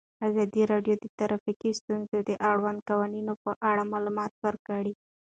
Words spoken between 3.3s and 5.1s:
په اړه معلومات ورکړي.